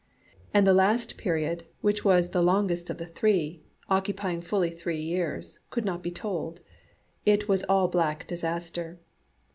[0.51, 5.59] And the last period, which was the longest of the three, occupying fully three years,
[5.69, 6.59] could not be told.
[7.23, 8.99] It was all black disaster.